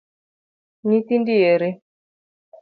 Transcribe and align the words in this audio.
Nyithindi 0.87 1.35
ere? 1.53 1.69